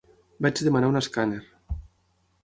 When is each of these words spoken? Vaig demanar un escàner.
Vaig 0.45 0.61
demanar 0.67 0.89
un 0.93 0.97
escàner. 1.01 1.41